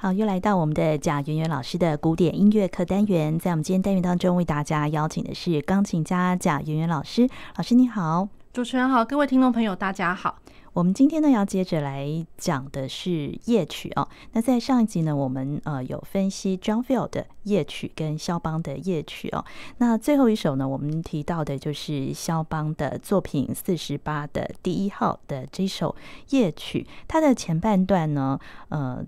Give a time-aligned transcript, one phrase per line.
[0.00, 3.36] 好，又来到我们的贾圆圆老师的古典音乐课单元。
[3.36, 7.28] 在我们今天单元当中，为大家邀请的是钢琴家贾圆圆老师。
[7.56, 10.38] 老师你好，主持人好，各位听众朋友大家好。
[10.72, 14.08] 我们今天呢要接着来讲的是夜曲哦。
[14.34, 19.44] 那在上一集呢，我们呃有分析 John Field 的夜曲跟肖邦的夜曲哦。
[19.78, 25.96] 那最后一首呢，我们提到的就是肖邦的作品四十八的第一号的这首
[26.30, 28.38] 夜曲，它的前半段呢，
[28.68, 29.04] 呃。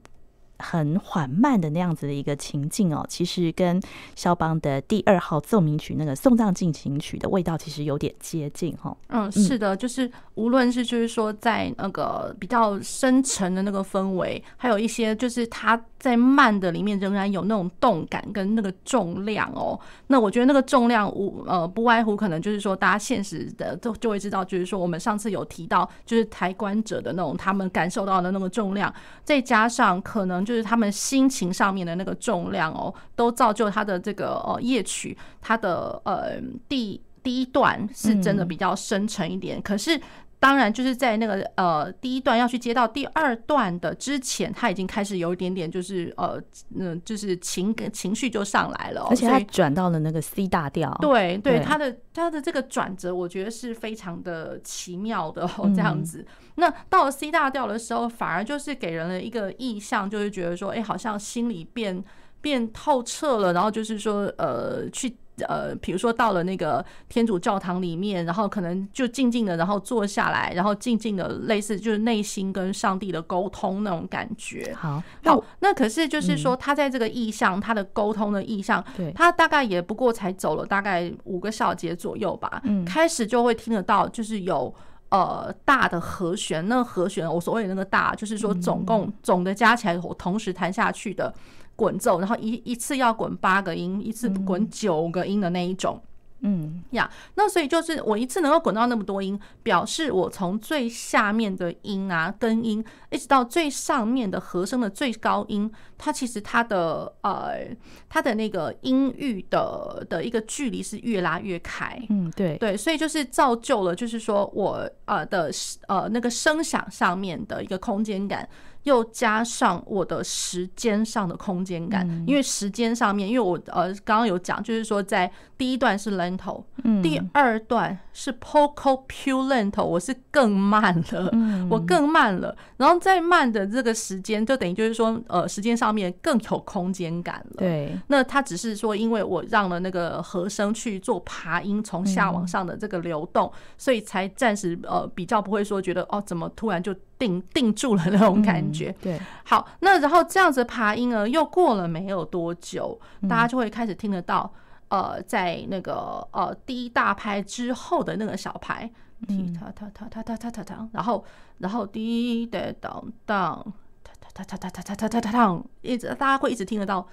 [0.60, 3.80] 很缓慢的那样子的一个情境哦，其实跟
[4.14, 8.96] 肖邦的第二号奏鸣曲那个送葬进行曲的味道其实有点接近哈。
[9.08, 19.78] 嗯，是的，就是无论是就是说在那个比较深沉的那个氛围，还有一些就是它在慢的里面仍然有那种动感跟那个重量哦。
[20.06, 28.92] 那我觉得那个重量无呃不外乎可能就是说大家现实的就就会知道，就是说我们上次有提到就是抬棺者的那种他们感受到的那个重量，
[29.24, 30.44] 再加上可能。
[30.50, 40.00] 就是他们心情上面的那个重量哦，都造就他的这个呃夜曲，他的呃第第一段是真的比较深沉一点，嗯、可是。
[40.40, 46.40] 当然，就是在那个呃第一段要去接到第二段的之前，他已经开始有一点点就是呃
[46.74, 50.96] 嗯，就是情情绪就上来了，而且他转到了那个 C 大调。
[51.02, 56.26] 对对，他的他的这个转折，我觉得是非常的奇妙的哦，这样子。
[56.54, 62.02] 那到了 C 大调的时候，反而就是给人了一个意象，就是觉得说，哎，好像心里变
[62.40, 65.14] 变透彻了，然后就是说，呃，去。
[65.48, 74.74] 呃，比如说到了那个天主教堂里面，然后可能就静静的，然后坐下来，然后静静的，类似就是内心跟上帝的沟通那种感觉。
[74.74, 84.74] 好，那，那可是就是说，他在这个意象，他的沟通的意象，对，他大概也不过才走了大概五个小节左右吧，嗯，开始就会听得到，就是有
[85.08, 91.32] 呃大的和弦，那和弦我所谓的那个大，就是说总共总的加起来，我同时弹下去的。
[91.80, 95.98] 滚奏，然后一一次要滚八个音，一次滚九个音的那一种，
[96.40, 96.84] 嗯。
[96.90, 107.68] 呀，那所以就是我一次能够滚到那么多音，表示我从最下面的音啊根音，一直到最上面的和声的最高音，它其实它的呃
[108.08, 112.58] 它的那个音域的的一个距离是越拉越开，嗯对。
[112.58, 115.50] 对，所以就是造就了就是说我呃的
[115.86, 118.46] 呃那个声响上面的一个空间感。
[118.84, 126.62] 又加上我的时间上的空间感，因为时间上面，因为我呃刚刚有讲，就是说在第一段是 lento，
[127.02, 131.30] 第二段是 poco più lento，我是更慢了，
[131.68, 137.56] 我更慢了，然后再慢的这个时间，就等于就是说呃时间上面更有空间感了。
[137.58, 146.94] 对，那它只是说，因为我让了那个和声去做爬音，从下往上的这个流动，所以才暂时呃比较不会说觉得哦怎么突然就。
[147.20, 152.98] 定定住了那种感觉，对，好，那然后这样子爬音呢，又过了没有多久，
[153.28, 154.50] 大家就会开始听得到，
[154.88, 158.90] 呃，在那个呃第一大拍之后的那个小拍，
[159.28, 161.22] 踢踏踏踏踏踏踏踏踏，然后
[161.58, 167.06] 然后滴答当当，踏踏踏踏踏踏踏踏踏，一直大家会一直听得到。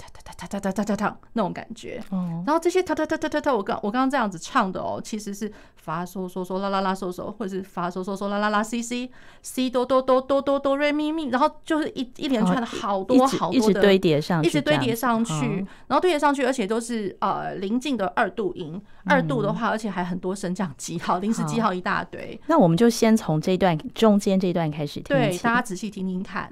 [0.00, 9.10] 哒哒哒哒哒哒哒哒那种感觉，然后这些哒哒哒哒哒哒，我刚我刚刚这样子唱的哦，其实是发嗦嗦嗦啦啦啦嗦嗦，或者是发嗦嗦嗦啦啦啦 C C
[9.42, 22.40] C 哆哆哆哆哆哆瑞咪咪，然后就是一一连串的好多好多的，一直堆叠上，一直堆叠上去，然后堆叠上去，而且都是呃临近的二度音，二度的话，而且还很多升降记号、临时记号一大堆。
[22.46, 26.50] 那我们就先从这段中间这段开始听，对，大家仔细听听看。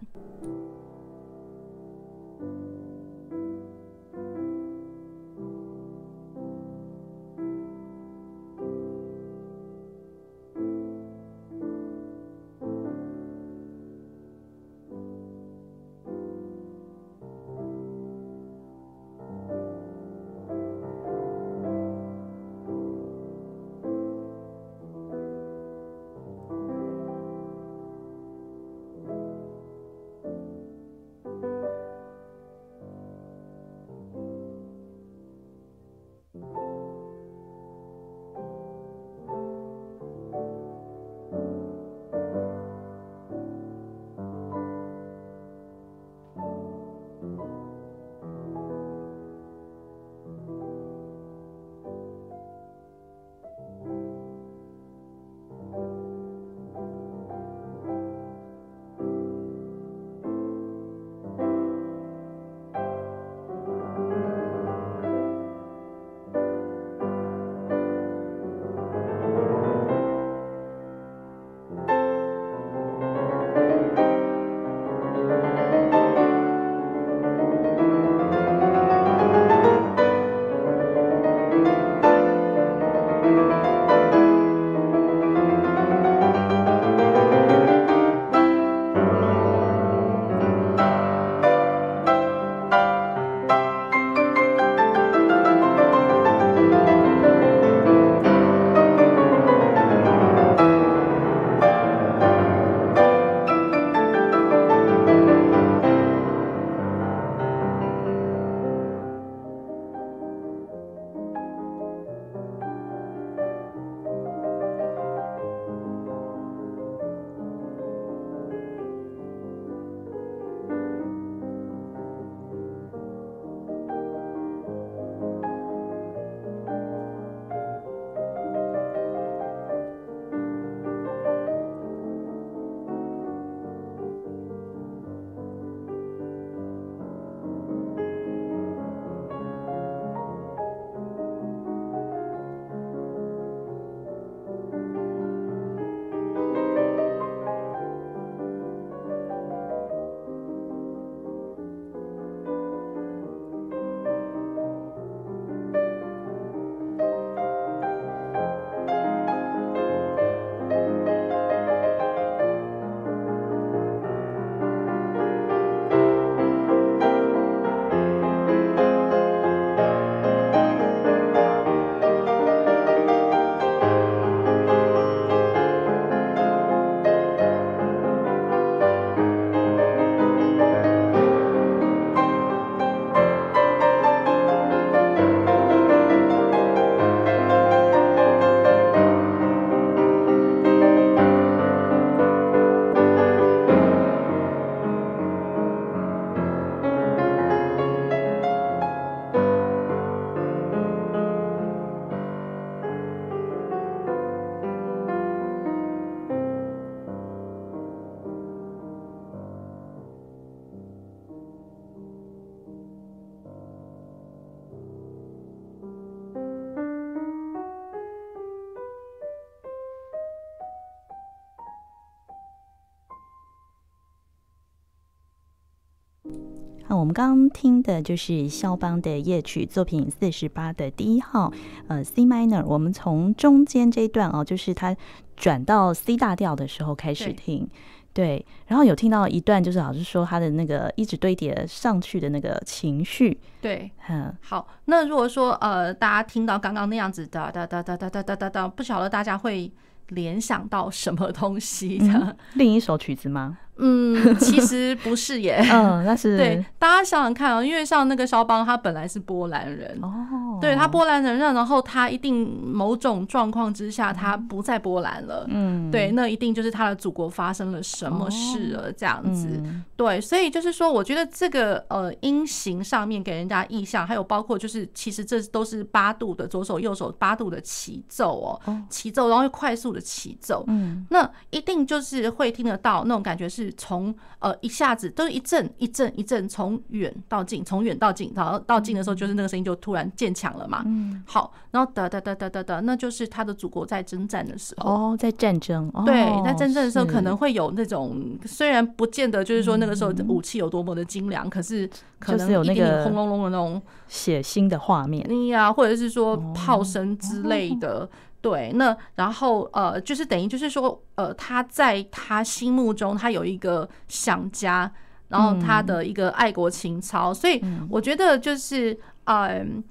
[226.98, 231.52] 我们刚刚听的就是肖邦的夜曲作品四十八的第一号，
[231.86, 232.64] 呃，C minor。
[232.66, 234.96] 我们从中间这一段哦，就是他
[235.36, 237.68] 转到 C 大调的时候开始听。
[238.12, 243.38] 对，然后有听到一段，就是老师说他的那个一直堆叠上去的那个情绪。
[243.60, 244.66] 对，嗯，好。
[244.86, 249.70] 那如果说呃，大家听到刚刚那样子哒哒哒哒哒哒哒哒哒，不晓得大家会
[250.08, 252.06] 联想到什么东西的？
[252.08, 253.58] 嗯，另一首曲子吗？
[253.78, 255.64] 嗯， 其实不是耶。
[255.70, 256.64] 嗯，那是对。
[256.78, 265.46] 大家想想看啊，因为像那个肖邦，他本来是波兰人哦，对他波兰人，然后他一定某种状况之下，他不在波兰了。
[265.48, 269.62] 嗯，对，那一定就是他的祖国发生了什么事了，这样子。
[269.96, 280.64] 对，所以就是说，我觉得这个呃音型上面给人家印象，还有包括就是其实这都是八度的左手右手八度的齐奏哦，齐奏，然后又快速的齐奏。
[280.66, 283.67] 嗯，那一定就是会听得到那种感觉是。
[283.76, 290.82] 从呃一下子都是一阵一阵一阵，从远到近，从远到近，然后到近的时候，就是那个声音就突然渐强了嘛。
[290.86, 294.90] 嗯，好，然后哒哒哒哒哒哒，那就是他的祖国在征战的时候。
[294.90, 295.90] 哦，在战争。
[295.94, 296.14] 哦、对，
[296.44, 301.88] 在战争的时候可能会有那种，虽然不见得就是说那个时候武器有多么的精良，嗯、可是
[302.18, 308.00] 可能有那个轰隆隆的那种血腥的画面呀，或者是说炮声之类的。
[308.08, 308.08] 哦
[308.40, 314.90] 对，那然后呃，就是等于就是说，呃，他在他心目中，他有一个想家，
[315.28, 319.82] 然后他的一个爱国情操，所以我觉得就是嗯，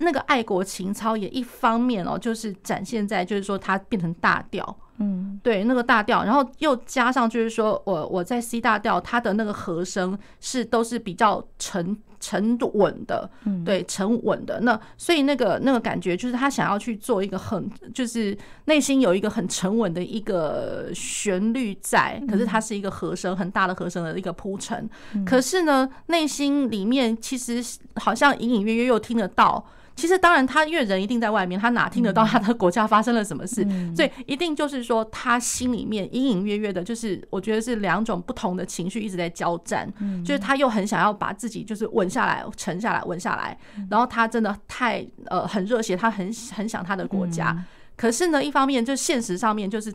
[0.00, 11.96] 那个爱国情操也一方面哦，就是展现在就是说他变成大调，嗯，对，那个大调，然后又加上就是说我我在 C 大调，它的那个和声是都是比较沉。
[12.22, 13.28] 沉稳的，
[13.64, 14.60] 对，沉稳的。
[14.60, 18.36] 那所以那个那个感觉就是他想要去做一个很，就是
[18.66, 24.88] 内心有一个很沉稳的一个旋律在，可是它是一个和声很大的和声的一个铺陈。
[25.26, 27.60] 可是呢，内心里面其实
[27.96, 29.66] 好像隐隐约约又听得到。
[29.94, 33.66] 其实当然，他因为人一定在外面，他哪听得到他的国家发生了什么事？
[33.94, 39.92] 所以一定就是说，他心里面隐隐约约的，就是我觉得是两种不同的情绪一直在交战。
[40.24, 43.56] 就是他又很想要把自己就是稳下来、沉下来、稳下来，
[43.90, 47.56] 然后他真的太呃很热血，他很很想他的国家。
[48.02, 49.94] 可是呢，一方面就现实上面就是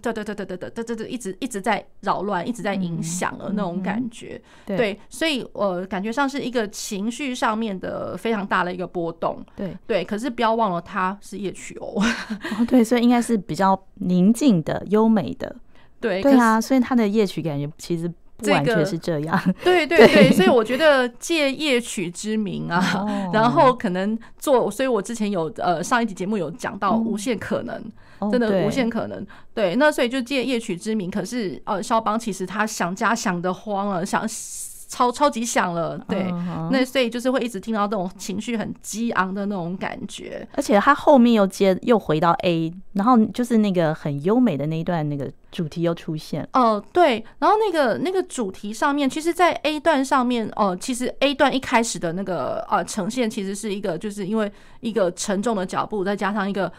[1.10, 4.42] 一直一直在扰乱，一直在影响了那种感觉。
[4.66, 9.46] 对，所以我感觉上是一个情绪上面的非常大的一个波动。
[9.58, 12.02] 对对，可是不要忘了它是夜曲哦。
[12.58, 15.54] 哦，对，所以应该是比较宁静的、优美的。
[16.00, 18.10] 对对啊，所以它的夜曲感觉其实。
[18.38, 27.82] 不完全是这样， 对对对，所以我觉得借夜曲之名啊， 然后可能做，所以我之前有呃上一集节目有讲到无限可能，
[28.32, 34.28] 真的无限可能，对，那所以就借夜曲之名，可是呃肖邦其实他想家想的慌了，想。
[34.88, 36.70] 超超级响了，对，uh huh.
[36.72, 46.42] 那所以就是会一直听到那种情绪很激昂的那种感觉，而且他后面又接又回到 A，然后就是那个很优美的那一段那个主题又出现。
[46.54, 56.72] 哦、呃，对，然后那个那个主题上面，其实，在 A 段上面，哦、呃，其实 A 段一开始的那个呃呈现，其实是一个就是因为一个沉重的脚步，再加上一个。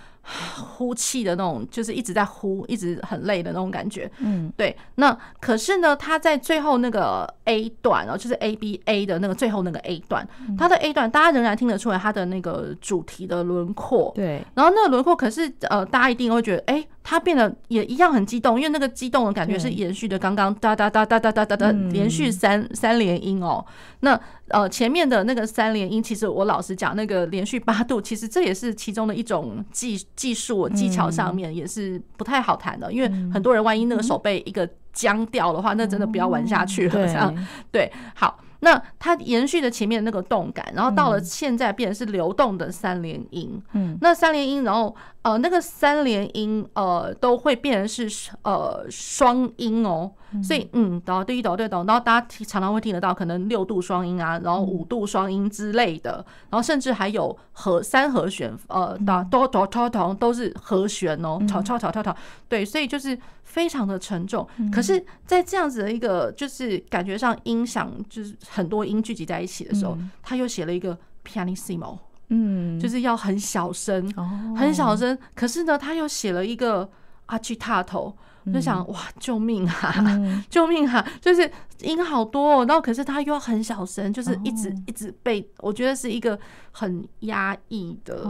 [0.57, 4.11] 呼气的那种，就是一直在呼，一直很累的那种感觉。
[4.19, 4.77] 嗯，对。
[4.97, 14.13] 那可是呢，他在最后那个 A 段哦，就是 A B A 的那个最后那个 A 段，他的 A 段，大家仍然听得出来他的那个主题的轮廓。
[14.15, 14.45] 对。
[14.55, 23.65] 然后那个轮廓，可是呃，大家一定会觉得，哎、欸，他变得也一样很激动，因为那个激动的感觉是延续的刚刚哒哒哒哒哒哒哒哒连续三三连音哦。
[24.01, 37.07] 那呃，前面的那个三连音，其实我老实讲，那个连续八度，其实这也是其中的一种技技术技巧上面也是不太好弹的，因为很多人万一那个手被一个僵掉的话，那真的不要玩下去了。
[37.07, 37.35] 这样
[37.73, 38.39] 对，好。
[38.61, 43.63] 那它延续的前面那个动感，然后到了现在变成是流动的三连音。
[43.73, 50.11] 嗯，那三连音，然后呃，那个三连音呃都会变成是呃双音哦。
[50.43, 62.15] 所以嗯，哆对哆对哆，然后大家常常会听得到可能六度双音啊，然后五度双音之类的，然后甚至还有和三和弦，呃，哆哆哆哆哆都是和弦哦，跳跳跳跳跳。
[62.47, 64.47] 对，所以就是非常的沉重。
[64.71, 68.37] 可是，在这样子的一个就是感觉上音响就是。
[68.51, 71.97] 很多音聚集在一起的时候，嗯、他又写了一个 pianissimo，
[72.29, 75.17] 嗯，就是要很小声，哦、很小声。
[75.35, 76.89] 可是呢，他又写了一个
[77.29, 78.13] agitato，
[78.53, 81.07] 就想哇，救命啊，嗯、救命啊！
[81.21, 81.49] 就是
[81.83, 86.39] 音好多，哦，然后可是他又很小声，就是一直一直被，我觉得是一个
[86.73, 88.27] 很压抑的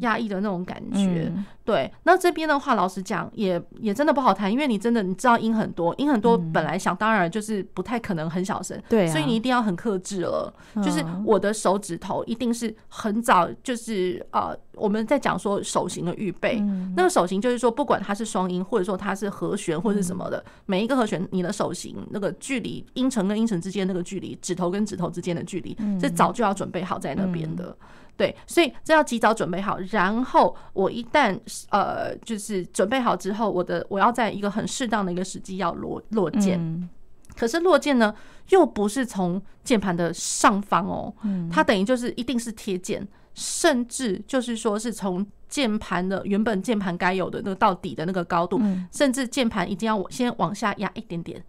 [0.00, 1.32] 压抑的那种感觉。
[1.64, 10.52] 对，那这边的话，老实讲，也也真的不好弹，因为你真的你知道音很多，音很多，本来想当然就是不太可能很小声，对，所以你一定要很克制了。
[10.76, 16.60] 就是我的手指头一定是很早，就是呃，我们在讲说手型的预备，
[16.94, 27.76] 那个手型就是说，不管它是双音，或者说它是和弦或者是什么的，每一个和弦，你的手型那个距离，音程跟音程之间那个距离，指头跟指头之间的距离，这早就要准备好在那边的。
[28.16, 31.36] 对，所以这要及早准备好，然后我一旦
[31.70, 36.88] 呃，就是准备好之后，我的我要在一个很适当的一个时机要落落键，嗯、
[37.34, 38.14] 可是落键呢，
[38.50, 51.44] 又不是从键盘的上方哦，嗯、它等于就是一定是贴键，甚至就是说是从键盘的原本键盘该有的那个到底的那个高度，嗯、甚至键盘一定要先往下压一点点，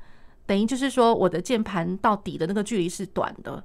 [0.45, 3.63] 等于就是说我的键盘到底的那个距离是短的。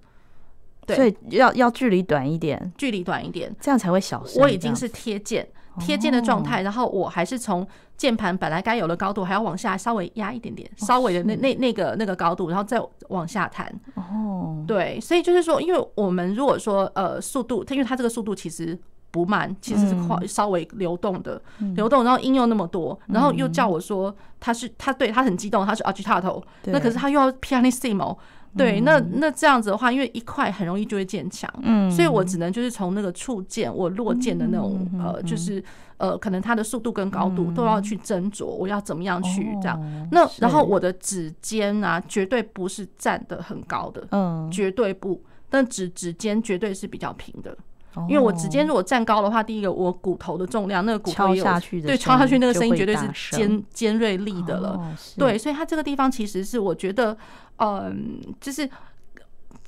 [0.86, 4.42] 对所以要要距离短一点，距离短一点，这样才会小声。
[4.42, 5.46] 我已经是贴键
[5.78, 7.64] 贴键的状态，然后我还是从
[7.96, 13.72] 键盘本来该有的高度，还要往下稍微压一点点，稍微的那那那个那个高度，然后再往下弹。
[13.94, 18.76] 哦，对，所以就是说，因为我们如果说呃速度，它因为它这个速度其实
[19.10, 21.40] 不慢，其实是快稍微流动的
[21.74, 28.16] 流动，然后音又那么多，然后又叫我说他是他对他很激动，他是 agitato，那可是他又要 pianissimo。
[28.56, 35.62] 对，那那这样子的话，因为一块很容易就会渐强，嗯，所以我只能就是从那个触键，我落键的那种呃，就是
[35.98, 39.80] 呃，可能它的速度跟高度都要去斟酌，我要怎么样去这样。
[40.10, 47.56] 那然后我的指尖啊，绝对不是站得很高的，嗯，绝对不，但指指尖绝对是比较平的。
[48.08, 51.44] 因为我直接如果站高的话，第一个我骨头的重量，那个骨头也有
[51.84, 54.80] 对敲下去那个声音绝对是尖尖锐利的了。
[55.16, 57.16] 对，所以它这个地方其实是我觉得，
[57.56, 58.68] 嗯，就是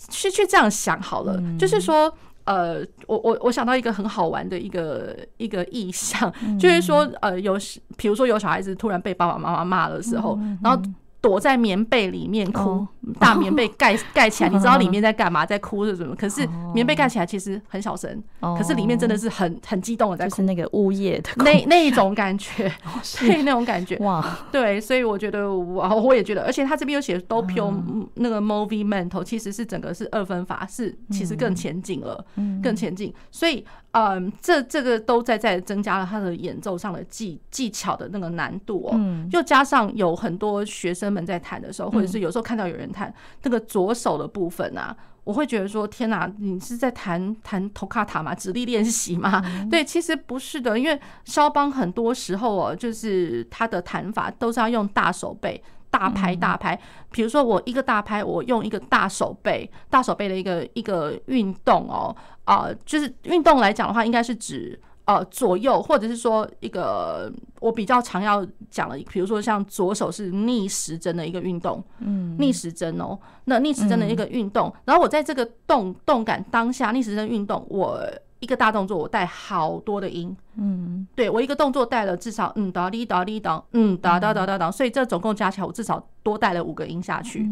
[0.09, 2.12] 去去这样想好了， 就是说，
[2.45, 7.59] 呃，我我我想到一个很好玩的一个一个意象， 就是说，呃，有
[7.97, 10.81] 比如说有小孩子突然被爸爸妈妈骂的时候，然后。
[11.23, 12.85] 躲在棉被里面哭，
[13.21, 16.14] 大棉被盖盖起来，你知道里面在干嘛，在哭是什么？
[16.17, 22.71] 可是棉被盖起来其实很小声，可是里面真的是很很激动的在哭，就是那个呜咽的那那一种感觉，
[23.21, 23.97] 对那种感觉。
[23.99, 27.73] 哇，对，所以我觉得我我也觉得，而且他这边有写 doppio
[28.14, 32.25] 那个 “movie mental”，其实是整个是二分法，是其实更前进了，
[32.61, 33.64] 更前进，所以。
[33.92, 38.99] 嗯，这这个都在在增加了他的演奏上的技技巧的那个难度哦，
[39.32, 48.34] 又加上有很多学生们在弹的时候，或者是有时候看到有人弹那个左手的部分啊，我会觉得说天哪，你是在弹弹头卡塔吗？
[48.34, 49.42] 指力练习吗？
[49.70, 55.62] 对，其实不是的，因为肖邦很多时候哦，就是他的弹法都是要用大手背。
[55.92, 56.76] 大拍大拍，
[57.11, 67.30] 比如说我一个大拍，我用一个大手背，大手背的一个一个运动哦，啊、呃，就是运动来讲的话，应该是指呃左右，或者是说一个
[67.61, 78.00] 我比较常要讲的，比如说像左手是逆时针的一个运动，嗯，逆时针哦，那逆时针的一个运动，然后我在这个动动感当下，逆时针运动我。
[78.42, 87.49] 一个大动作，我带好多的音，嗯，对，我一个动作带了至少嗯哒哩哒哩哒，嗯哒哒哒哒哒，所以这总共加起来我至少多带了五个音下去，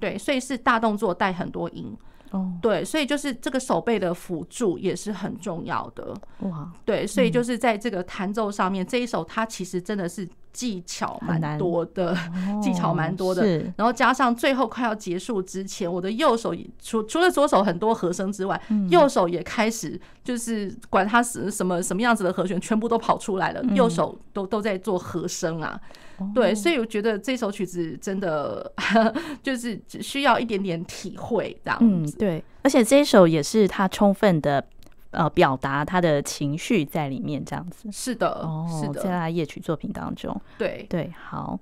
[0.00, 1.94] 对，所以是大动作带很多音。
[2.30, 6.70] 哦，对，所以就是这个手背的辅助也是很重要的哇。
[6.84, 12.16] 对，所以就是在这个弹奏上面，这一首它其实真的是技巧蛮多的，
[12.62, 13.58] 技巧蛮多的。
[13.76, 23.62] 然后加上最后快要结束之前，我的右手除除了左手很多和声之外，右手也开始就是管它是什么什么样子的和弦，全部都跑出来了。
[23.74, 25.80] 右手都都在做和声啊。
[26.34, 28.72] 对，所以我觉得这首曲子真的
[29.42, 32.16] 就是只需要一点点体会这样子。
[32.16, 34.64] 嗯，对，而且这一首也是他充分的
[35.10, 37.88] 呃表达他的情绪在里面，这样子。
[37.92, 40.38] 是的，哦，是的，在他夜曲作品当中。
[40.58, 41.58] 对对，好，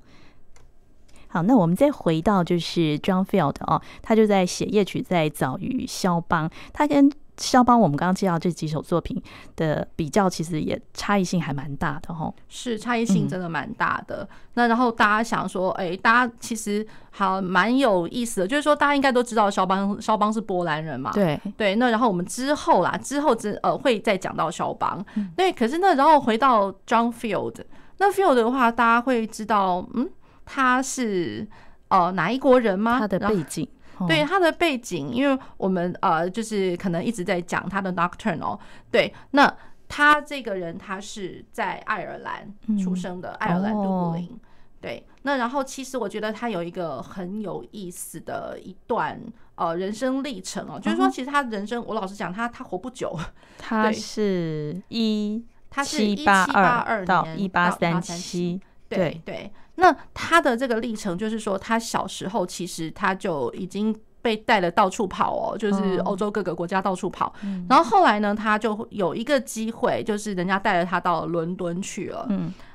[1.28, 7.10] 好，那我们再回到就是 John Field 哦，他就在写夜曲，在早于肖邦，他跟。
[7.38, 9.22] 肖邦，我们刚刚介绍这几首作品
[9.56, 12.32] 的比较，其实也差异性还蛮大的哈。
[12.48, 14.28] 是差异性真的蛮大的。
[14.30, 21.10] 嗯、那然后大家想说，哎、欸，大家其实好蛮有意思的，就是说大家应该都知道肖邦，肖邦是波兰人嘛。
[21.12, 21.76] 对对。
[21.76, 25.04] 那然后我们之后啦，之后之呃会再讲到肖邦。
[25.36, 25.54] 对、嗯。
[25.54, 27.54] 可是那然后回到 John Field，
[27.98, 30.10] 那 Field 的话，大家会知道，嗯，
[30.44, 31.46] 他是
[31.88, 32.98] 呃哪一国人吗？
[32.98, 33.68] 他的背景。
[34.06, 38.58] 对他的背景，因为我们呃，就是可能一直在讲他的 Nocturnal。
[38.90, 39.52] 对，那
[39.88, 44.38] 他这个人他是在爱尔兰出生的，爱尔兰都柏林。
[44.80, 49.20] 对，那然后其实我觉得他有一个很有意思的一段
[49.56, 53.18] 呃人生历程哦，就是说其实他人生，我老实讲，他他活不久，
[53.58, 56.44] 他是一他是一七八
[56.86, 59.50] 二到一八三七，对对。
[59.80, 67.32] 那他的这个历程就是说，他小时候其实他就已经被带了到处跑哦，就是欧洲各个国家到处跑。
[67.68, 72.26] 然后后来呢，他就有一个机会，就是人家带着他到伦敦去了。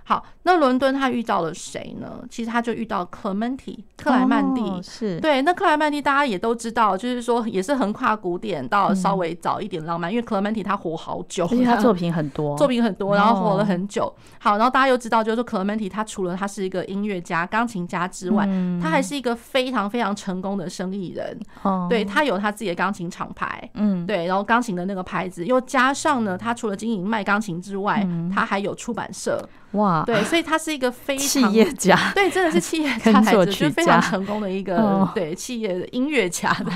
[0.05, 2.23] 好，那伦敦他遇到了谁呢？
[2.29, 5.41] 其实他就遇到 Clementi 克莱曼蒂，哦、是对。
[5.43, 14.03] 那克莱曼蒂大家也都知道，就是说也是横跨古典到稍微早一点浪漫，嗯、因为 Clementi 他活好久，而且他作品很多， 作品很多，然后活了很久。
[14.05, 21.39] 哦、好，然后大家又知道，就是说 Clementi 他除了他是一个音乐家、钢琴家之外，嗯、他还是一个非常非常成功的生意人。
[21.61, 29.41] 哦，对，他有他自己的钢琴厂牌，嗯，对，然后钢琴的那个牌子，又加上呢，他除了经营卖钢琴之外，嗯、他还有出版社。
[29.73, 36.71] 哇，对，所以他是一个非常企业家， 对，真的是企业家，就是非常成功的一个对企业的音乐家的。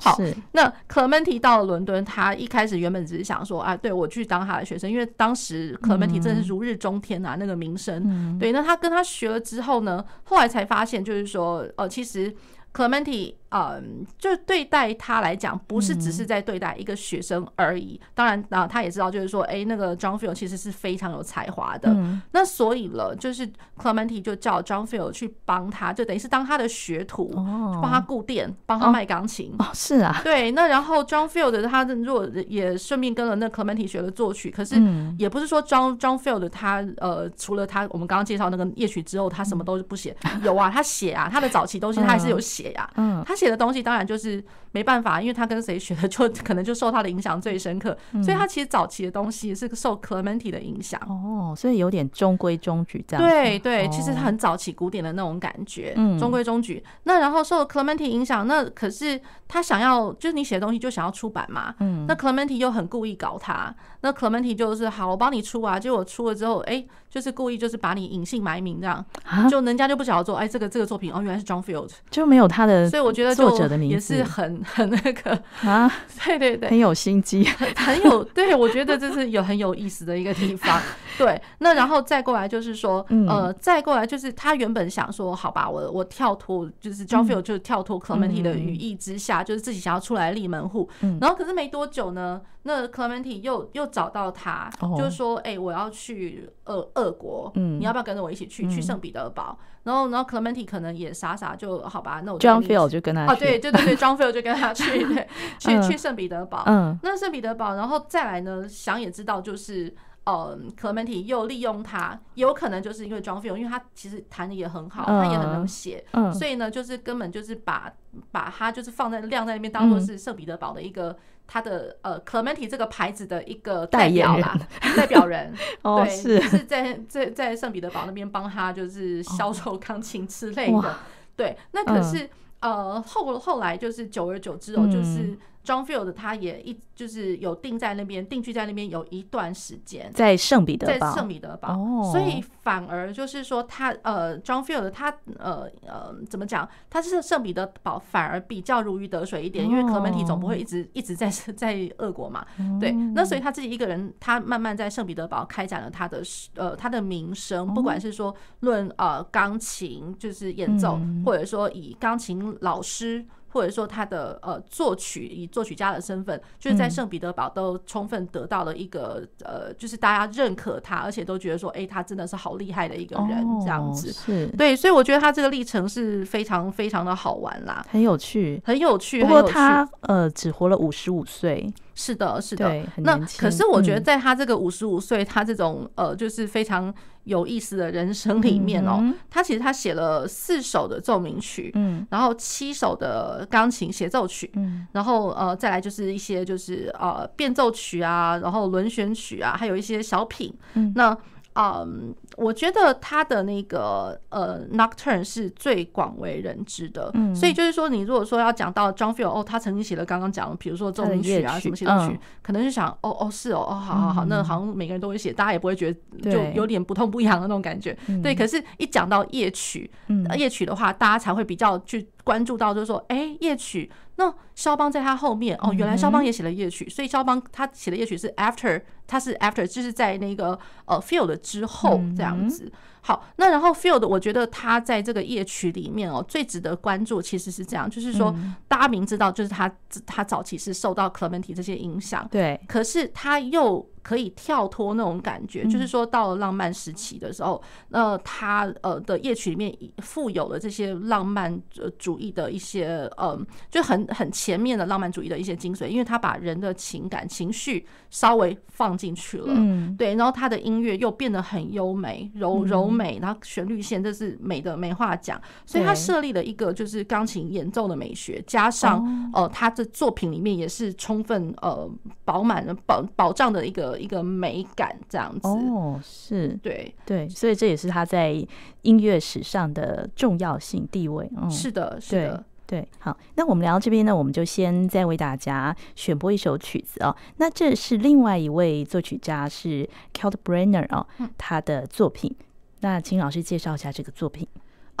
[0.00, 0.16] 好，
[0.52, 8.38] 那克莱曼蒂到了伦敦，他一开始原本只是想说啊，对我去当他的学生，因为当时克莱曼蒂真的是如日中天啊，那个名声。
[8.38, 12.34] 对，那他跟他学了之后呢，后来才发现，就是说，呃，其实
[12.72, 13.36] 克莱曼蒂。
[13.52, 18.00] 嗯，就对待他来讲，不是只是在对待一个学生而已。
[18.02, 21.90] 嗯、当然，啊，他也知道，就是说，哎、欸，那个 John Field 其实是非常有才华的。
[21.90, 23.46] 嗯、那所以了，就是
[23.78, 29.66] Clementi 就叫 John Field 去帮他，就等于是当他的学徒，帮、哦、他顾店，帮他卖钢琴哦。
[29.66, 30.22] 哦，是啊。
[30.24, 34.76] 对，那然后 John Field 他如果也顺便跟了那 Clementi 学了作曲，可是
[35.18, 40.16] 也不是说 John John Field 他呃，除了他我们刚刚介绍那个夜曲之后，他什么都不写。
[40.22, 42.96] 嗯、有啊，他写啊，他的早期东西他还是有写呀、啊。
[42.96, 43.36] 嗯，他。
[43.42, 47.96] 写的东西当然就是没办法，因为他跟谁学的， 就可能就受他的影响最深刻。
[48.22, 53.28] 所以他其实早期的东西是受 Clementi 的影响哦，所以有点中规中矩这样。
[53.28, 56.82] 对对，其实他很早期古典的那种感觉，中规中矩。
[57.02, 61.74] 那然后受 Clementi 影响，那可是他想要，就是你写的东西就想要出版嘛。
[61.80, 65.80] 嗯，那 Clementi 又很故意搞他，那 Clementi 就是好，我帮你出啊。
[65.80, 69.04] 结果出了之后，哎，就是故意就是把你隐姓埋名这样，
[69.50, 73.31] 就人家就不晓得说，哎，这个这个作品哦，原来是 John Field，就没有他的，所以我觉得。
[73.34, 75.90] 作者的名字也是很 很那个啊，
[76.24, 77.44] 对对对，很有心机，
[77.76, 80.80] 很有对，我觉得这是有很有意思的一个地方。
[81.18, 90.88] 对，那然后再过来就是说，呃，再过来就是他原本想说，好吧，我我跳脱，就是 John Field 就是跳脱 Clementi 的羽翼之下，就是自己想要出来立门户。
[91.20, 99.58] 然后可是没多久呢，那 Clementi 又又找到他，就是说，哎，我要去俄俄国，你要不要跟着我一起去去圣彼得堡？
[99.82, 105.26] 然后然后 Clementi 可能也傻傻就好吧，那我 John Field 就跟他哦，对对对对，John Field 就跟他去对，
[105.58, 106.62] 去去圣彼得堡。
[106.66, 109.94] 嗯，那圣彼得堡，然后再来呢，想也知道就是。
[110.24, 117.92] 呃，Clementi 又利用他，有可能就是因为 John Field，因为他其实弹的也很好，他也很能写，所以呢，就是根本就是把
[118.30, 121.16] 把他就是放在晾在那边，当做是圣彼得堡的一个
[121.48, 124.56] 他的呃 Clementi 这个牌子的一个代表啦，
[124.96, 126.38] 代表人， 对，是。
[126.66, 130.96] 在在在圣彼得堡那边帮他就是销售钢琴之类的，
[131.34, 132.30] 对，那可是
[132.60, 135.36] 呃后后来就是久而久之哦，就是。
[135.64, 146.68] John Field 他也一就是有定在那边定居在那边有一段时间，在圣彼得堡，在圣彼得堡，所以反而就是说他呃 John Field 他呃呃怎么讲？
[146.90, 152.44] 他是圣彼得堡反而比较如鱼得水一点，因为 Clementi 总不会一直一直在 在俄国嘛，
[152.80, 156.22] 对，那所以他自己一个人，他慢慢在圣彼得堡开展了他的
[156.54, 163.24] 呃他的名声，不管是说论呃钢琴就是演奏，或者说以钢琴老师。
[163.52, 174.12] 或者说他的呃作曲，以作曲家的身份，就是在圣彼得堡都充分得到了一个呃，就是大家认可他，而且都觉得说，哎，他真的是好厉害的一个人，这样子。
[174.12, 179.22] 是，对，所以我觉得他这个历程是非常非常的好玩啦，很有趣，很有趣。
[179.22, 181.72] 不过他呃只活了五十五岁。
[181.94, 182.84] 是的，是的。
[182.98, 186.92] 那可是我觉得，在他这个五十五岁，他这种呃，就是非常
[187.24, 201.16] 有意思的人生里面哦，他其实他写了四首的奏鸣曲，嗯，然后七首的钢琴协奏曲，嗯，然后呃，再来就是一些就是呃变奏曲啊，然后轮旋曲啊，还有一些小品，嗯，那。
[201.54, 218.34] 嗯，我觉得他的那个呃，Nocturne 是最广为人知的，嗯，所以就是说，你如果说要讲到 John Field，哦，他曾经写了刚刚讲的，比如说奏鸣曲啊，什么协奏曲，可能是想，哦哦是哦，哦好好好，那好像每个人都会写，大家也不会觉得就有点不痛不痒的那种感觉，对。
[218.34, 219.90] 可是，一讲到夜曲，
[220.36, 223.90] 夜曲的话，大家才会比较去关注到，就是说，哎，夜曲。
[224.16, 228.80] 那肖邦在他后面哦，原来肖邦也写了夜曲，所以肖邦他写的夜曲是 after，
[229.12, 232.72] 他是 after，就是在那个呃 Field 之后这样子。
[233.02, 238.34] 好，那然后 Field，我觉得它在这个夜曲里面哦，最值得关注其实是这样，就是说，
[238.66, 239.70] 大家明知道，就是他
[240.06, 243.86] 他早期是受到 Clementi 这些影响，对，可是他又。
[244.02, 251.56] 可以跳脱那种感觉，就是说到了浪漫时期的时候，那他呃的夜曲里面富有了这些浪漫
[251.98, 271.88] 主义的一些嗯，就很很前面的浪漫主义的一些精髓，因为他把人的情感情绪稍微放进去了，嗯，对，然后他的音乐又变得很优美、柔柔美，然后旋律线这是美的没话讲，所以他设立了一个就是钢琴演奏的美学，加上呃他的作品里面也是充分呃
[272.24, 273.91] 饱满的保保障的一个。
[273.98, 278.44] 一个美感这样子哦，是对对，所以这也是他在
[278.82, 281.30] 音乐史上的重要性地位。
[281.36, 287.14] 嗯，是的，是的，对，好，那我们聊到这边呢，我们就先再为大家选播一首曲子哦。
[287.36, 292.34] 那这是另外一位作曲家是 Kalkbrenner 哦，他的作品。
[292.80, 294.46] 那请老师介绍一下这个作品。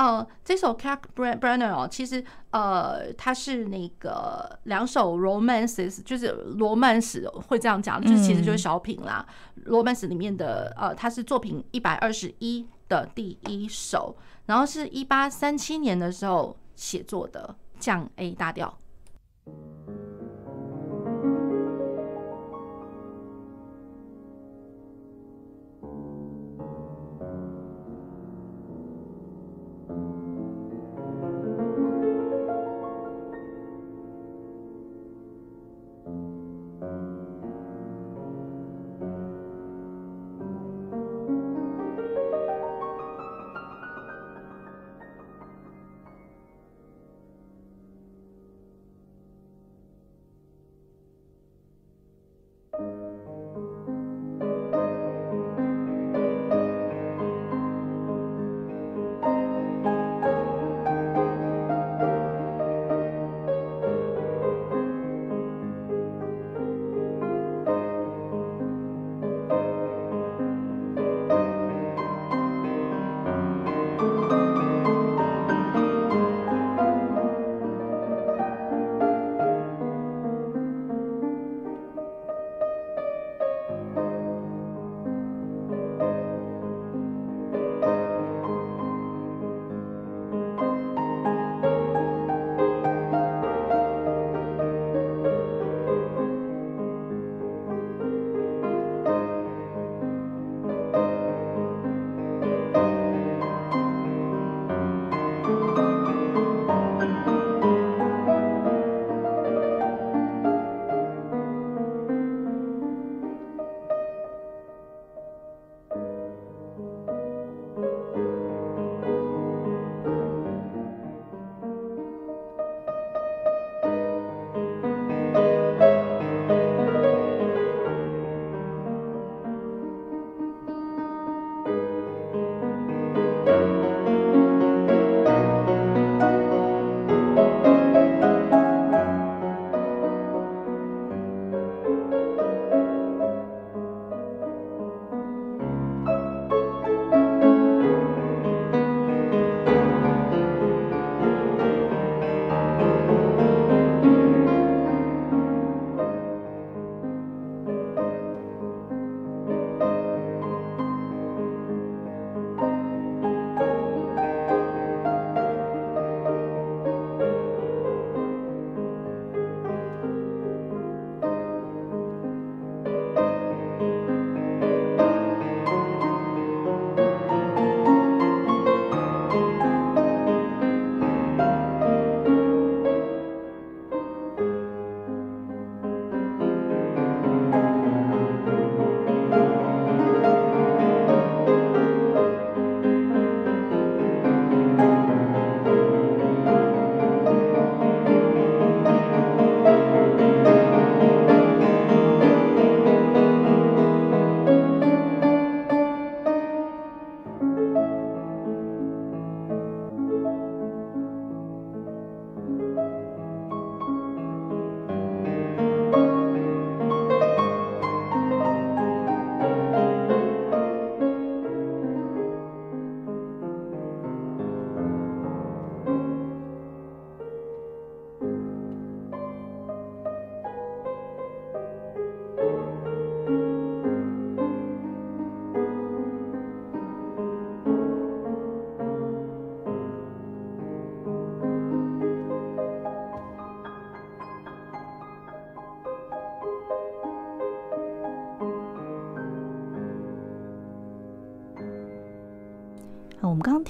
[0.02, 9.24] 呃，这首 Kalkbrenner 哦，其实呃，它是那个两首 romances，就是罗曼史会这样讲，就是其实就是小品啦。
[9.66, 18.76] 罗曼史里面的呃，它是作品一百二十一的第一首，然后是一八三七年的时候写作的降 A 大调。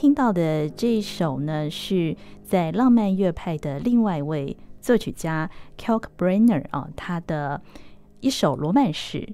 [0.02, 7.62] 听到的这一首呢，是在浪漫乐派的另外一位作曲家 Kalkbrenner 啊，他的
[8.18, 9.32] 一首罗曼史。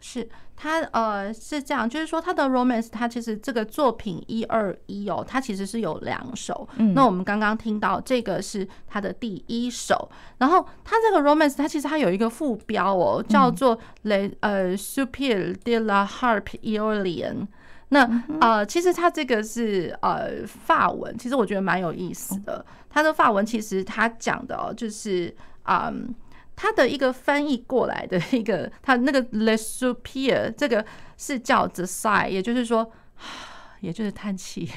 [0.00, 6.68] 是他呃是这样，就是说他的 romance，他其实这个作品一二一哦，他其实是有两首。
[6.76, 17.46] 嗯，那我们刚刚听到这个是他的第一首，然后他这个 romance，他其实他有一个副标哦，叫做 Le 呃 Soupirs de la Harpe Éolienne。
[17.88, 22.64] 那呃，其实它这个是呃法文，其实我觉得蛮有意思的。
[22.90, 26.14] 它的法文其实它讲的哦，就是嗯。
[26.56, 30.86] 它的一个翻译过来的一个，它那个 Le Soupir 这个
[31.18, 32.88] 是叫 The Sigh，也就是说，
[33.82, 34.70] 也就是叹气、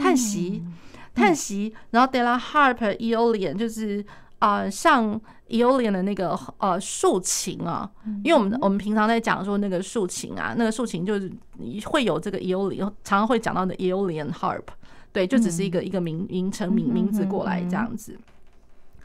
[0.00, 0.62] 叹息、
[1.16, 1.74] 叹息。
[1.90, 4.06] 然后 De la Harpe Éolienne 就是
[4.38, 7.90] 啊、呃，像 Éolienne 的那个呃竖琴啊，
[8.22, 11.32] 因为我们我们平常在讲说那个竖琴啊，那个竖琴就是
[11.84, 14.64] 会有这个 Éolienne，常常会讲到的 Éolienne Harp，
[15.12, 18.18] 对，就只是一个一个名名称名名字过来这样子。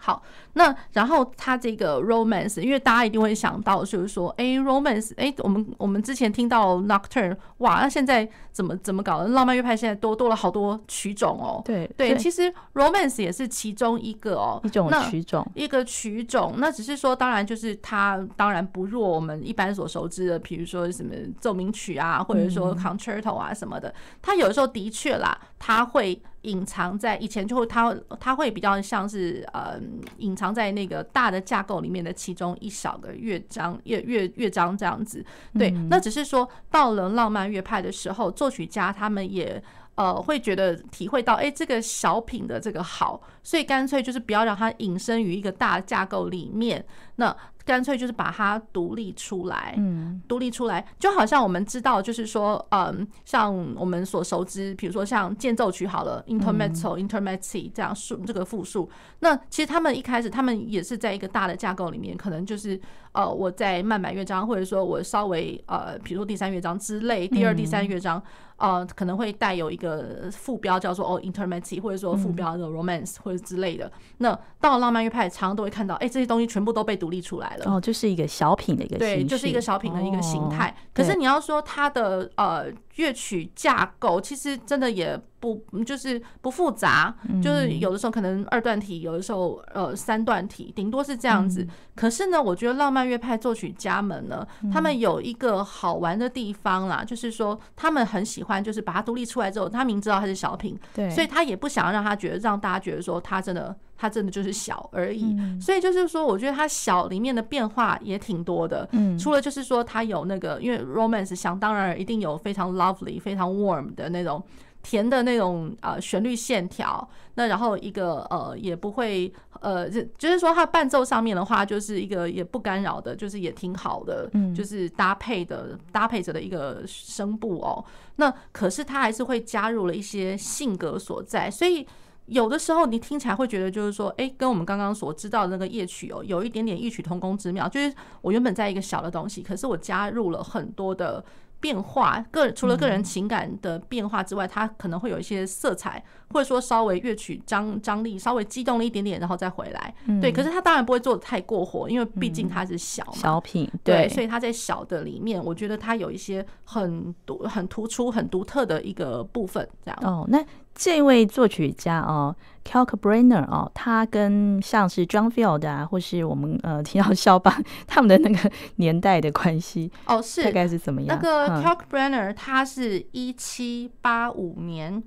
[0.04, 0.20] 好，
[0.54, 9.28] 那然后他这个 romance，因为大家一定会想到，就是说，哎，romance，哎，我们我们之前听到 nocturne，哇，那现在怎么怎么搞的？
[9.28, 11.62] 浪漫乐派现在多多了好多曲种哦。
[11.64, 16.56] 对对，其实 romance 也是其中一个哦，一种曲种，一个曲种。
[16.58, 23.94] 那只是说，当然就是它当然不弱我们一般所熟知的，比如说什么奏鸣曲啊，或者说 concerto 啊什么的。
[24.20, 26.20] 它有时候的确啦，它会。
[26.44, 29.80] 隐藏在以前就会，它它会比较像是呃，
[30.18, 35.24] 隐藏在那个大的架构里面的其中一小个乐章乐乐乐章这样子。
[35.54, 39.62] 对，那只是说到了浪漫乐派的时候，作曲家他们也
[39.96, 46.84] 呃会觉得体会到，哎，这个小品的这个好，所以干脆就是不要让它隐身于一个大架构里面。
[47.22, 62.82] 那干脆就是把它独立出来，嗯，独立出来，就好像我们知道，就是说，嗯，像我们所熟知，比如说像间奏曲好了，intermezzo、intermezzi 这样数这个复数，那其实他们一开始他们也是在一个大的架构里面，可能就是
[63.12, 68.20] 呃，我在慢板乐章，或者说我稍微呃，比如说第三乐章之类，第二、第三乐章。
[68.62, 73.92] 呃，可能会带有一个副标叫做哦，intermezzi，或者说副标的 romance 或者之类的。
[74.20, 77.72] 那到了浪漫乐派，常常都会看到，哎，这些东西全部都被独立出来了。
[77.72, 80.76] 哦，就是一个小品的一个对，就是一个小品的一个形态。
[80.94, 91.68] 可是你要说它的呃乐曲架构，其实真的也不就是不复杂，就是有的时候可能二段体，有的时候呃三段体，顶多是这样子。
[91.96, 98.62] 可是呢，我觉得浪漫乐派作曲家们呢，他们有一个好玩的地方啦，就是说他们很喜欢。
[98.62, 105.38] 就是把它独立出来之后，他明知道它是小品，对，所以他也不想让他觉得让大家觉得说他真的他真的就是小而已。
[105.62, 108.90] 所以就是说，我觉得它小里面的变化也挺多的。
[108.94, 114.44] 嗯，除了就是说它有那个，因为 romance 想当然一定有非常 lovely、非常 warm 的那种。
[114.84, 127.86] 甜的那种呃旋律线条，那然后一个呃也不会呃就就是说它伴奏上面的话，就是一个也不干扰的，就是也挺好的，就是搭配的搭配着的一个声部哦。
[128.16, 131.86] 那可是它还是会加入了一些性格所在，所以
[132.26, 137.68] 有的时候你听起来会觉得就是说，哎，跟我们刚刚所知道的那个夜曲哦，有一点点异曲同工之妙。
[137.68, 141.24] 就是我原本在一个小的东西，可是我加入了很多的。
[141.62, 149.94] 变化，个除了个人情感的变化之外，它可能会有一些色彩，或者说稍微乐曲张张力稍微激动了一点点，然后再回来。
[150.20, 153.70] 对，可是它当然不会做的太过火，因为毕竟它是小嘛，小品。
[153.84, 159.70] 对，所以它在小的里面，我觉得它有一些很独、很突出、很独特的一个部分。
[159.86, 160.44] 这样哦，那。
[160.74, 167.54] 这位作曲家哦，Kalkbrenner 哦，他跟像是 John Field 啊，或是我们呃提到肖邦
[167.86, 171.20] 他们的那个年代的关系 哦，是大概是怎么样？
[171.22, 175.04] 那个 Kalkbrenner 他是一七八五年，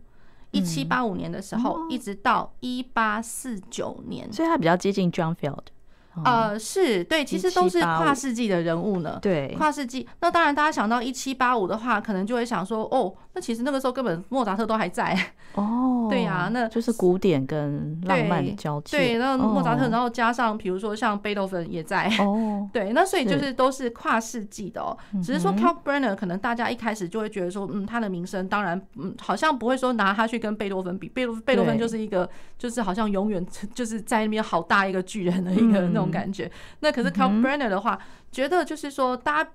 [0.52, 5.58] 一七八五年的时候，一直到一八四九年，所以他比较接近 John Field。
[6.24, 9.18] 呃，是对，其实都是跨世纪的人物呢。
[9.20, 10.08] 对，跨世纪。
[10.20, 15.14] 那当然，大家想到一七八五的话，可能就会想说，哦，那其实那个时候根本莫扎特都还在。
[15.54, 18.96] 哦， 对呀，那就是古典跟浪漫的交界。
[18.96, 22.08] 对，那莫扎特，然后加上比如说像贝多芬也在。
[22.20, 24.96] 哦， 对，那所以就是都是跨世纪的哦。
[25.22, 31.08] 只是说 Kalkbrenner 可能大家一开始就会觉得说，嗯，他的名声当然，嗯，好像不会说拿他去跟贝多芬比。
[31.08, 33.44] 贝多贝多芬就是一个，就是好像永远
[33.74, 36.04] 就是在那边好大一个巨人的一个那种。
[36.14, 36.48] 感觉。
[36.78, 37.98] 那可是 Kalkbrenner 的话。
[38.34, 39.50] 觉得就是说，大家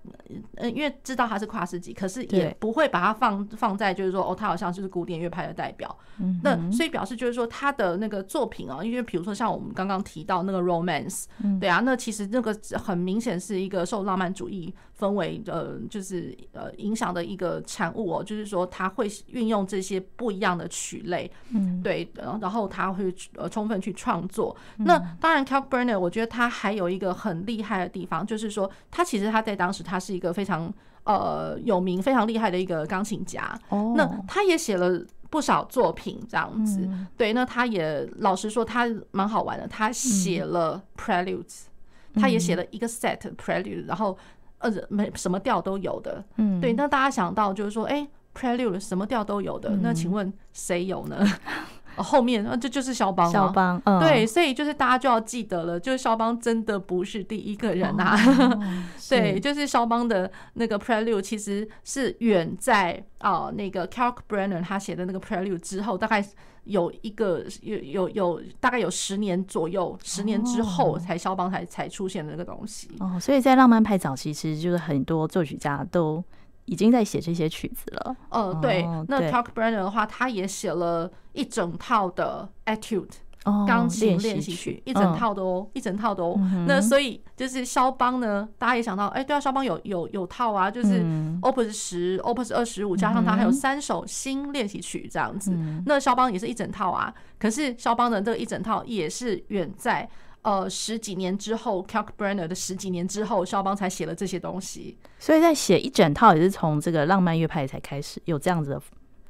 [0.56, 5.94] 呃，因为知道他是跨世纪，可是也不会把它放放在就是说，哦，他好像就是古典乐派的代表。
[6.18, 11.26] 嗯，那所以表示就是说，他的那个作品啊，因为比如说像我们刚刚提到那个 Romance，
[11.60, 18.24] 对啊，那其实那个很明显是一个受浪漫主义氛围呃，就是呃影响的一个产物哦。
[18.24, 24.56] 就是说，他会运用这些不一样的曲类，嗯，对，然后他会呃充分去创作。
[24.78, 28.70] 那当然，Kalkbrenner 我觉得他还有一个很厉害的地方，就是说。
[28.92, 33.58] 他其实他在当时他是一个非常呃有名、非常厉害的一个钢琴家。
[33.70, 36.82] 哦，那他也写了不少作品，这样子。
[36.82, 39.68] 嗯、对，那他也老实说，他蛮好玩的。
[39.68, 41.66] 他写了 Preludes，、
[42.14, 44.18] 嗯、他也写了一个 set Prelude，然后
[44.60, 46.24] 呃没什么调都有的。
[46.38, 46.74] 嗯，对。
[46.74, 51.26] 那大家想到就是说，哎、欸、Prelude 什么调都有的，嗯、那请问谁有呢？
[51.96, 53.30] 后面啊，这就是肖邦。
[53.32, 58.16] 肖邦，嗯，对，所以就是大家就要记得了，就是肖邦真的不是第一个人啊。
[58.50, 66.26] 哦、对，就是肖邦的那个 Prelude 其实是远在啊、呃、那个 Kalkbrenner 他写的那个 Prelude 之后，大概
[66.64, 72.90] 有一个有有有大概有十年左右，十年之后才肖邦才才出现的那个东西。
[73.00, 76.24] 哦，所以在浪漫派早期，其实就是很多作曲家都。
[76.70, 78.16] 已经在写这些曲子了。
[78.30, 83.10] 呃，对，那 Talk Brenner 的话，他也写了一整套的 Etude
[83.68, 86.40] 钢琴练习曲，一整套的哦，一整套的哦。
[86.68, 91.04] 那所以就是肖邦呢，大家也想到，哎，对啊，肖邦有有有套啊，就是
[91.42, 95.52] Opus 十、Opus 二十五，加上他还有三首新练习曲这样子。
[95.88, 100.08] 那肖邦也是一整套啊，可是肖邦的这个一整套也是远在。
[100.42, 104.98] 呃，十几年之后，Kalkbrenner 的十几年之后，肖邦才写了这些东西。
[105.20, 108.82] 所以在写一整套也是从这个浪漫乐派才开始有这样子的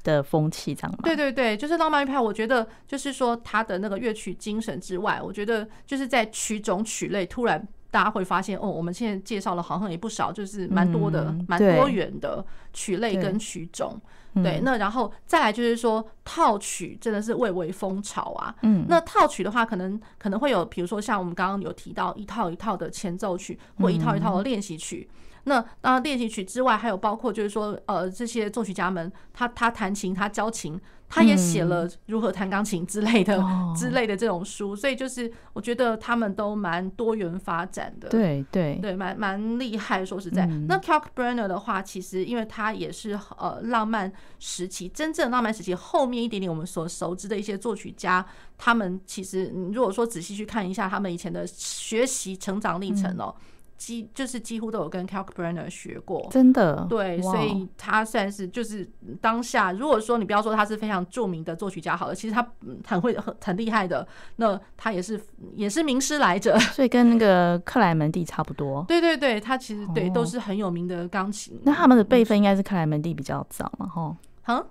[0.04, 1.00] 的风气，这样吗？
[1.04, 2.20] 对对对，就是浪漫乐派。
[2.20, 14.00] 我觉得就是说他的那个乐曲精神之外，我觉得就是在曲种曲类，突然大家会发现哦，我们现在介绍了好像也不少，就是蛮多的，蛮、嗯、多元的曲类跟曲种。
[14.36, 18.54] 对，那然后再来就是说套曲真的是蔚为风潮啊。
[18.62, 25.10] 嗯，那套曲的话，可能可能会有，比如说像我们刚刚有提到一套一套的前奏曲，或一套一套的练习曲。
[25.44, 30.80] 那当然练习曲之外，还有包括就是说，呃，这些作曲家们，他他弹琴，他教琴。
[31.12, 40.06] 他也写了如何弹钢琴之类的、嗯、 之类的这种书，所以就是我觉得他们都蛮多元发展的，对对对，蛮蛮厉害。
[40.06, 48.24] 说实在，嗯、那 Kalkbrenner 的话，其实因为他也是呃浪漫时期真正浪漫时期后面一点点我们所熟知的一些作曲家，
[48.56, 53.34] 他们其实你如果说仔细去看一下他们以前的学习成长历程哦。
[53.36, 53.44] 嗯
[53.80, 58.88] 几就是几乎都有跟 Kalkbrenner 学过，真的对，所以他算是就是
[59.22, 62.46] 当下，如果说你不要说他是非常著名的作曲家好了，其实他
[62.86, 64.06] 很会很很厉害的，
[64.36, 65.20] 那他也是
[65.56, 68.84] 也是名师来着， 所以跟那个克莱门蒂差不多。
[68.86, 71.58] 对对对，他其实对都是很有名的钢琴。
[71.64, 73.88] 那他们的辈分应该是克莱门蒂比较早嘛？
[73.88, 74.18] 哈，
[74.48, 74.66] 嗯，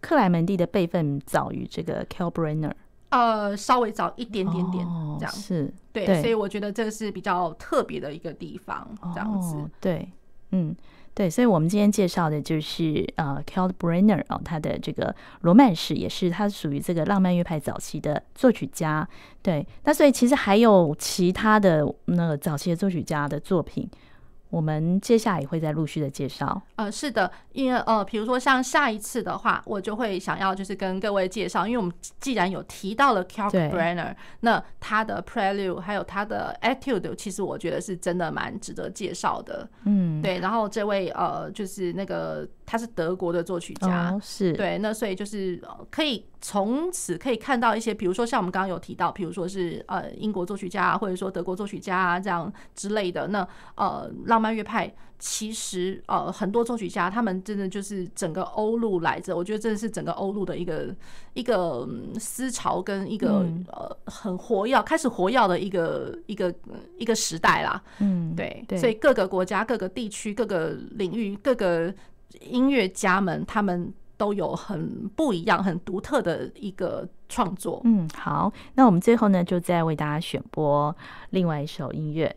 [0.00, 2.72] 克莱门蒂的辈分早于这个 Kalkbrenner。
[3.10, 4.86] 呃，稍微早一点点点，
[5.18, 10.10] 这样、哦、是对，对，所以我觉得这是比较特别的一个地方，这样子，哦、对，
[10.50, 10.74] 嗯，
[11.14, 19.08] 对，所以我们今天介绍的就是呃，Kalkbrenner 哦，他的这个罗曼史也是他属于这个浪漫乐派早期的作曲家，
[19.40, 23.88] 对，那所以其实还有其他的那个早期的作曲家的作品。
[24.50, 26.60] 我们接下来也会再陆续的介绍。
[26.76, 39.68] 呃，是的，因为呃，比如说像下一次的话，我就会想要就是跟各位介绍，因为我们既然有提到了 Kalkbrenner，那他的 Prelude 还有他的 Etude，其实我觉得是真的蛮值得介绍的。
[39.84, 40.38] 嗯，对。
[40.38, 44.76] 然后这位呃，就是那个他是德国的作曲家，哦、是对。
[44.78, 53.28] 那所以就是可以从此可以看到一些，比如说像我们刚刚有提到，比如说是呃英国作曲家啊，或者说德国作曲家啊这样之类的。
[53.28, 53.46] 那
[53.76, 60.94] 呃浪漫乐派其实呃很多作曲家他们真的就是整个欧陆来着，我觉得真的是整个欧陆的一个
[61.34, 61.88] 一个
[62.18, 66.52] 思潮跟一个呃很活跃开始活跃的一个一个
[66.98, 67.82] 一个时代啦。
[68.00, 71.92] 嗯，对，所以各个国家、各个地区、各个领域、各个
[72.40, 73.92] 音乐家们他们。
[74.18, 77.82] 都有很不一样、很独特的一个创作。
[77.84, 80.96] 嗯，好，那我们最后呢，就再为大家选播
[81.32, 82.34] 另外一首音乐。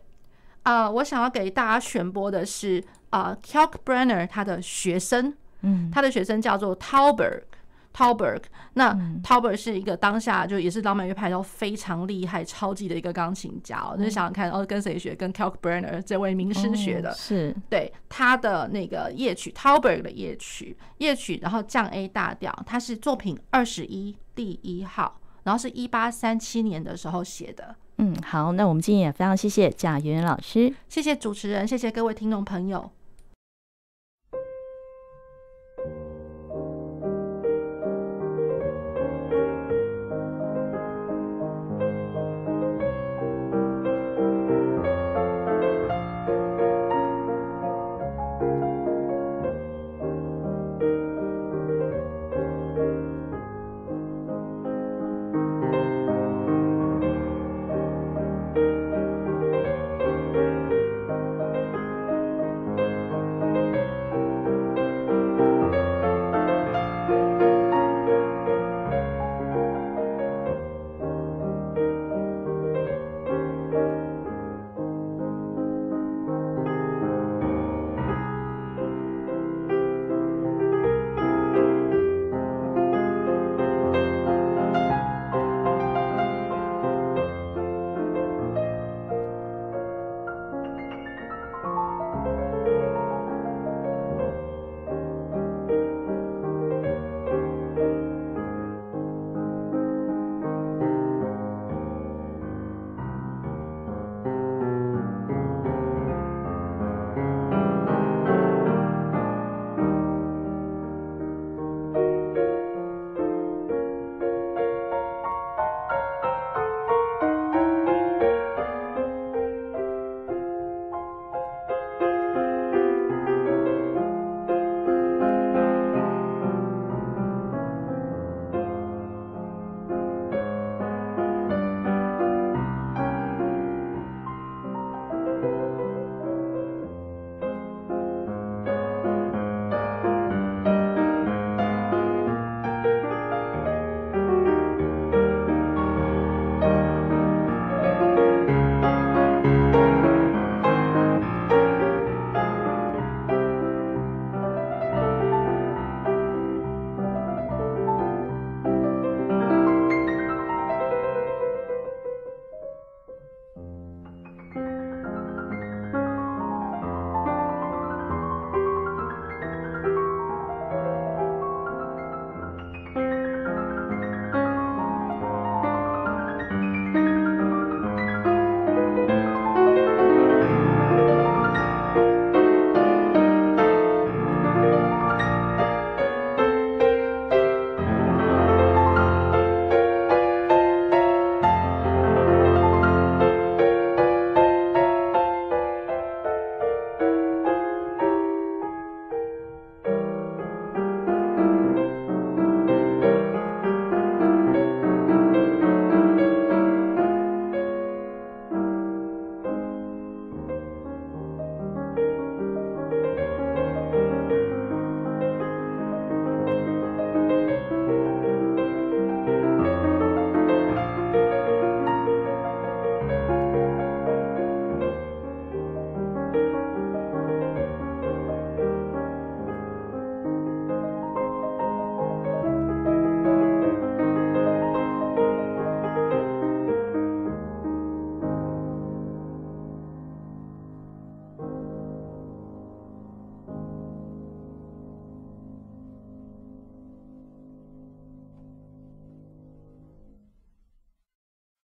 [0.62, 7.44] 啊、呃，我想要给大家选播的是啊、呃、Kalkbrenner 他的学生，嗯，他的学生叫做 Thalberg。
[7.92, 8.42] Thalberg，
[8.74, 13.96] 那 Thalberg 是一个当下就也是浪漫乐派都非常厉害、超级的一个钢琴家哦。
[13.98, 15.14] 那想想看，哦，跟谁学？
[15.14, 17.12] 跟 Kalkbrenner 这位名师学的。
[17.12, 27.74] 是对他的那个夜曲，Thalberg 的夜曲，夜曲，然后降 A 大调，他是作品二十一第一号，然后是一八三七年的时候写的。
[27.98, 32.90] 嗯，好，那我们今天也非常谢谢贾圆圆老师，谢谢主持人，谢谢各位听众朋友。